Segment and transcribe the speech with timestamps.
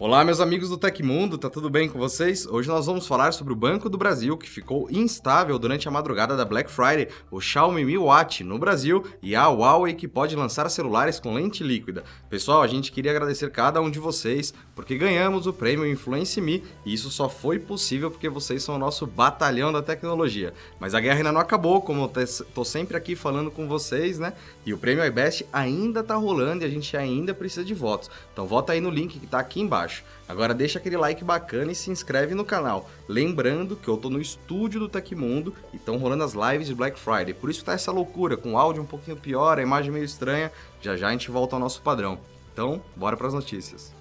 [0.00, 2.46] Olá, meus amigos do Tecmundo, tá tudo bem com vocês?
[2.46, 6.36] Hoje nós vamos falar sobre o Banco do Brasil, que ficou instável durante a madrugada
[6.36, 10.70] da Black Friday, o Xiaomi Mi Watch no Brasil e a Huawei que pode lançar
[10.70, 12.04] celulares com lente líquida.
[12.30, 16.62] Pessoal, a gente queria agradecer cada um de vocês porque ganhamos o prêmio Influence Me
[16.86, 20.54] e isso só foi possível porque vocês são o nosso batalhão da tecnologia.
[20.78, 24.34] Mas a guerra ainda não acabou, como eu tô sempre aqui falando com vocês, né?
[24.64, 28.08] E o prêmio iBest ainda tá rolando e a gente ainda precisa de votos.
[28.32, 30.04] Então vota aí no link que tá aqui embaixo embaixo.
[30.28, 32.88] Agora deixa aquele like bacana e se inscreve no canal.
[33.08, 36.98] Lembrando que eu tô no estúdio do Tecmundo e estão rolando as lives de Black
[36.98, 37.32] Friday.
[37.32, 40.52] Por isso tá essa loucura, com o áudio um pouquinho pior, a imagem meio estranha.
[40.82, 42.18] Já já a gente volta ao nosso padrão.
[42.52, 43.97] Então, bora para as notícias.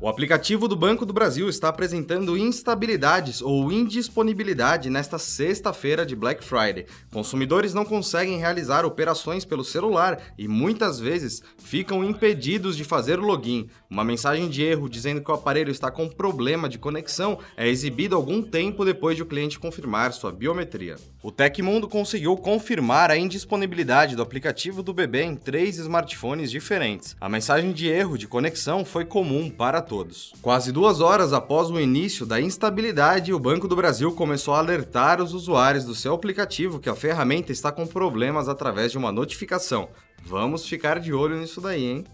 [0.00, 6.44] O aplicativo do Banco do Brasil está apresentando instabilidades ou indisponibilidade nesta sexta-feira de Black
[6.44, 6.86] Friday.
[7.12, 13.24] Consumidores não conseguem realizar operações pelo celular e muitas vezes ficam impedidos de fazer o
[13.24, 13.68] login.
[13.90, 18.14] Uma mensagem de erro dizendo que o aparelho está com problema de conexão é exibida
[18.14, 20.94] algum tempo depois de o cliente confirmar sua biometria.
[21.20, 27.16] O Tecmundo conseguiu confirmar a indisponibilidade do aplicativo do bebê em três smartphones diferentes.
[27.20, 30.34] A mensagem de erro de conexão foi comum para todos.
[30.42, 35.20] Quase duas horas após o início da instabilidade, o Banco do Brasil começou a alertar
[35.20, 39.88] os usuários do seu aplicativo que a ferramenta está com problemas através de uma notificação.
[40.24, 42.04] Vamos ficar de olho nisso daí, hein?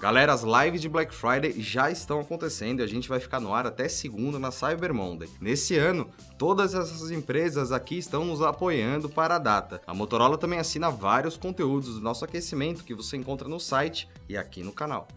[0.00, 3.52] Galera, as lives de Black Friday já estão acontecendo e a gente vai ficar no
[3.52, 5.28] ar até segunda na Cyber Monday.
[5.40, 9.80] Nesse ano, todas essas empresas aqui estão nos apoiando para a data.
[9.84, 14.36] A Motorola também assina vários conteúdos do nosso aquecimento que você encontra no site e
[14.36, 15.08] aqui no canal.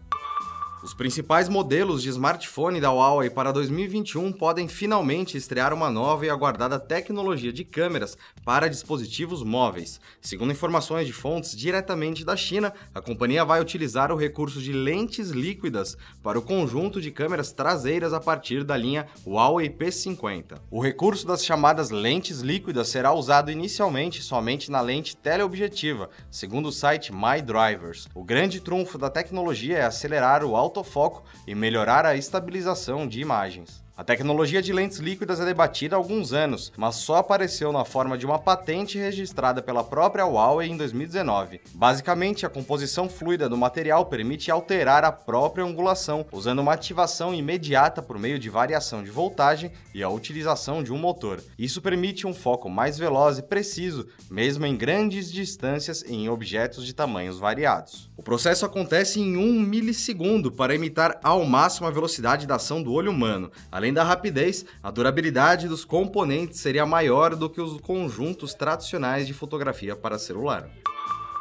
[0.82, 6.30] Os principais modelos de smartphone da Huawei para 2021 podem finalmente estrear uma nova e
[6.30, 10.00] aguardada tecnologia de câmeras para dispositivos móveis.
[10.20, 15.30] Segundo informações de fontes diretamente da China, a companhia vai utilizar o recurso de lentes
[15.30, 20.58] líquidas para o conjunto de câmeras traseiras a partir da linha Huawei P50.
[20.68, 26.72] O recurso das chamadas lentes líquidas será usado inicialmente somente na lente teleobjetiva, segundo o
[26.72, 28.08] site MyDrivers.
[28.12, 33.20] O grande trunfo da tecnologia é acelerar o alto autofoco e melhorar a estabilização de
[33.20, 33.82] imagens.
[33.94, 38.16] A tecnologia de lentes líquidas é debatida há alguns anos, mas só apareceu na forma
[38.16, 41.60] de uma patente registrada pela própria Huawei em 2019.
[41.74, 48.00] Basicamente, a composição fluida do material permite alterar a própria angulação, usando uma ativação imediata
[48.00, 51.42] por meio de variação de voltagem e a utilização de um motor.
[51.58, 56.86] Isso permite um foco mais veloz e preciso, mesmo em grandes distâncias e em objetos
[56.86, 58.10] de tamanhos variados.
[58.16, 62.92] O processo acontece em um milissegundo para imitar ao máximo a velocidade da ação do
[62.92, 63.50] olho humano.
[63.70, 69.34] Além da rapidez, a durabilidade dos componentes seria maior do que os conjuntos tradicionais de
[69.34, 70.68] fotografia para celular.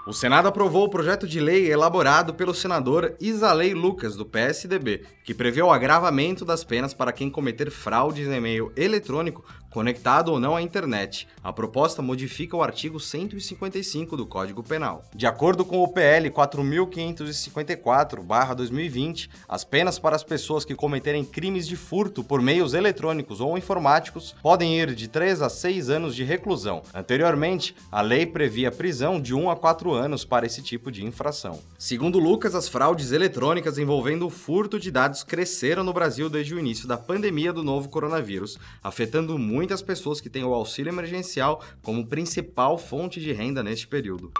[0.03, 5.31] O Senado aprovou o projeto de lei elaborado pelo senador Isalei Lucas, do PSDB, que
[5.31, 10.56] prevê o agravamento das penas para quem cometer fraudes em e-mail eletrônico conectado ou não
[10.56, 11.28] à internet.
[11.44, 15.03] A proposta modifica o artigo 155 do Código Penal.
[15.16, 21.75] De acordo com o PL 4554/2020, as penas para as pessoas que cometerem crimes de
[21.75, 26.83] furto por meios eletrônicos ou informáticos podem ir de 3 a 6 anos de reclusão.
[26.94, 31.59] Anteriormente, a lei previa prisão de 1 a 4 anos para esse tipo de infração.
[31.78, 36.59] Segundo Lucas, as fraudes eletrônicas envolvendo o furto de dados cresceram no Brasil desde o
[36.59, 42.07] início da pandemia do novo coronavírus, afetando muitas pessoas que têm o auxílio emergencial como
[42.07, 44.31] principal fonte de renda neste período.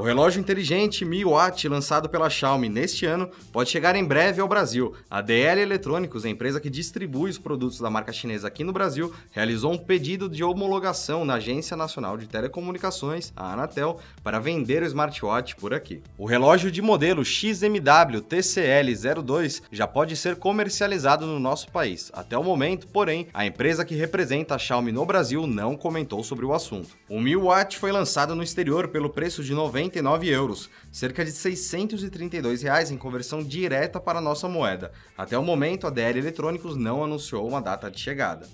[0.00, 4.48] O relógio inteligente Mi Watch, lançado pela Xiaomi neste ano, pode chegar em breve ao
[4.48, 4.94] Brasil.
[5.10, 9.12] A DL Eletrônicos, a empresa que distribui os produtos da marca chinesa aqui no Brasil,
[9.30, 14.86] realizou um pedido de homologação na Agência Nacional de Telecomunicações, a Anatel, para vender o
[14.86, 16.02] smartwatch por aqui.
[16.16, 22.10] O relógio de modelo XMW TCL02 já pode ser comercializado no nosso país.
[22.14, 26.46] Até o momento, porém, a empresa que representa a Xiaomi no Brasil não comentou sobre
[26.46, 26.96] o assunto.
[27.06, 31.32] O Mi Watch foi lançado no exterior pelo preço de 90 99 euros, cerca de
[31.32, 34.92] 632 reais em conversão direta para nossa moeda.
[35.18, 38.46] Até o momento, a DR Eletrônicos não anunciou uma data de chegada.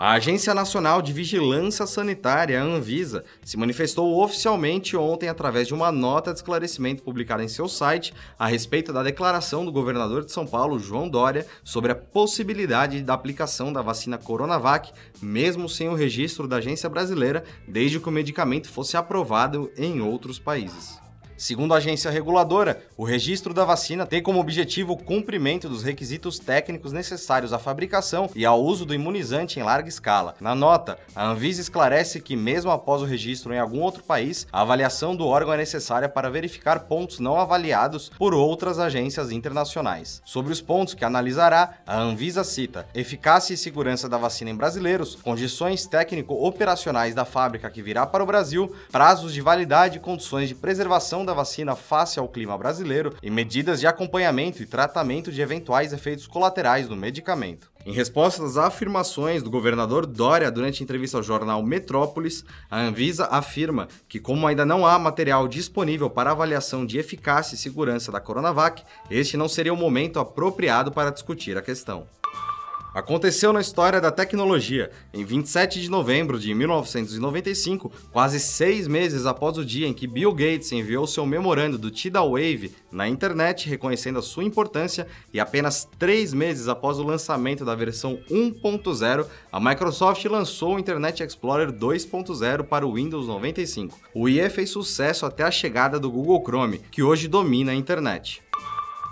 [0.00, 5.90] A Agência Nacional de Vigilância Sanitária, a Anvisa, se manifestou oficialmente ontem através de uma
[5.90, 10.46] nota de esclarecimento publicada em seu site a respeito da declaração do governador de São
[10.46, 16.46] Paulo, João Dória, sobre a possibilidade da aplicação da vacina Coronavac, mesmo sem o registro
[16.46, 21.07] da agência brasileira, desde que o medicamento fosse aprovado em outros países.
[21.38, 26.40] Segundo a agência reguladora, o registro da vacina tem como objetivo o cumprimento dos requisitos
[26.40, 30.34] técnicos necessários à fabricação e ao uso do imunizante em larga escala.
[30.40, 34.62] Na nota, a Anvisa esclarece que, mesmo após o registro em algum outro país, a
[34.62, 40.20] avaliação do órgão é necessária para verificar pontos não avaliados por outras agências internacionais.
[40.24, 45.14] Sobre os pontos que analisará, a Anvisa cita eficácia e segurança da vacina em brasileiros,
[45.14, 50.56] condições técnico-operacionais da fábrica que virá para o Brasil, prazos de validade e condições de
[50.56, 55.92] preservação da vacina face ao clima brasileiro e medidas de acompanhamento e tratamento de eventuais
[55.92, 57.70] efeitos colaterais do medicamento.
[57.86, 63.88] Em resposta às afirmações do governador Dória durante entrevista ao jornal Metrópolis, a Anvisa afirma
[64.08, 68.82] que, como ainda não há material disponível para avaliação de eficácia e segurança da Coronavac,
[69.10, 72.06] este não seria o momento apropriado para discutir a questão.
[72.94, 74.90] Aconteceu na história da tecnologia.
[75.12, 80.32] Em 27 de novembro de 1995, quase seis meses após o dia em que Bill
[80.32, 85.86] Gates enviou seu memorando do Tidal Wave na internet, reconhecendo a sua importância, e apenas
[85.98, 92.64] três meses após o lançamento da versão 1.0, a Microsoft lançou o Internet Explorer 2.0
[92.64, 93.98] para o Windows 95.
[94.14, 98.47] O IE fez sucesso até a chegada do Google Chrome, que hoje domina a internet.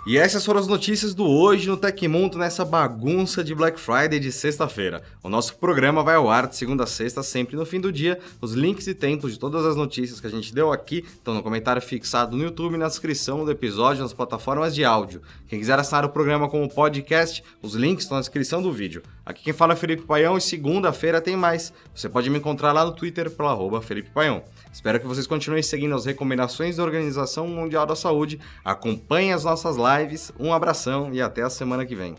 [0.07, 4.31] E essas foram as notícias do Hoje no Tecmundo nessa bagunça de Black Friday de
[4.31, 5.03] sexta-feira.
[5.21, 8.17] O nosso programa vai ao ar de segunda a sexta, sempre no fim do dia.
[8.39, 11.43] Os links e tempos de todas as notícias que a gente deu aqui estão no
[11.43, 15.21] comentário fixado no YouTube e na descrição do episódio nas plataformas de áudio.
[15.45, 19.03] Quem quiser assinar o programa como podcast, os links estão na descrição do vídeo.
[19.27, 21.73] Aqui quem fala é Felipe Paião e segunda-feira tem mais.
[21.93, 24.41] Você pode me encontrar lá no Twitter pelo arroba Felipe Paião.
[24.71, 28.39] Espero que vocês continuem seguindo as recomendações da Organização Mundial da Saúde.
[28.63, 30.31] Acompanhem as nossas lives.
[30.39, 32.15] Um abração e até a semana que vem.